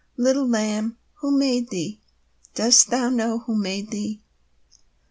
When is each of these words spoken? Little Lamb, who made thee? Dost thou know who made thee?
Little 0.17 0.47
Lamb, 0.49 0.97
who 1.19 1.29
made 1.29 1.69
thee? 1.69 2.01
Dost 2.55 2.89
thou 2.89 3.09
know 3.09 3.37
who 3.45 3.53
made 3.55 3.91
thee? 3.91 4.19